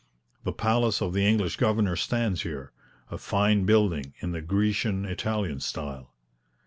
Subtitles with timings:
[0.45, 2.71] The palace of the English governor stands here;
[3.11, 6.11] a fine building in the Grecian Italian style.